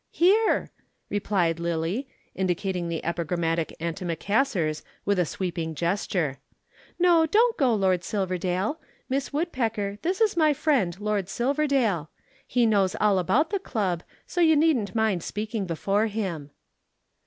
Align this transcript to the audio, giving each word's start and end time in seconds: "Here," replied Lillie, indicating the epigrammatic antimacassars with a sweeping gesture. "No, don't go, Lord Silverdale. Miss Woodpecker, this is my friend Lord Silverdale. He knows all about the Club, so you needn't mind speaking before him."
"Here," 0.09 0.71
replied 1.11 1.59
Lillie, 1.59 2.09
indicating 2.33 2.89
the 2.89 3.03
epigrammatic 3.05 3.75
antimacassars 3.79 4.81
with 5.05 5.19
a 5.19 5.27
sweeping 5.27 5.75
gesture. 5.75 6.39
"No, 6.97 7.27
don't 7.27 7.55
go, 7.55 7.75
Lord 7.75 8.03
Silverdale. 8.03 8.81
Miss 9.09 9.31
Woodpecker, 9.31 9.99
this 10.01 10.19
is 10.19 10.35
my 10.35 10.55
friend 10.55 10.99
Lord 10.99 11.29
Silverdale. 11.29 12.09
He 12.47 12.65
knows 12.65 12.95
all 12.99 13.19
about 13.19 13.51
the 13.51 13.59
Club, 13.59 14.01
so 14.25 14.41
you 14.41 14.55
needn't 14.55 14.95
mind 14.95 15.21
speaking 15.21 15.67
before 15.67 16.07
him." 16.07 16.49